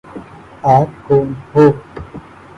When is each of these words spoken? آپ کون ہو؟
آپ 0.65 1.07
کون 1.07 1.33
ہو؟ 1.55 1.69